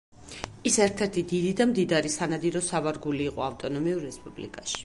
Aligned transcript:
ის 0.69 0.77
ერთ-ერთი 0.85 1.23
დიდი 1.33 1.51
და 1.59 1.67
მდიდარი 1.73 2.13
სანადირო 2.15 2.65
სავარგული 2.71 3.29
იყო 3.33 3.47
ავტონომიურ 3.53 4.07
რესპუბლიკაში. 4.11 4.79